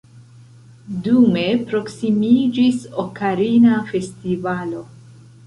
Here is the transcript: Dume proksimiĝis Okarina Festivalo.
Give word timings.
Dume 1.07 1.43
proksimiĝis 1.71 2.81
Okarina 3.05 3.77
Festivalo. 3.93 4.83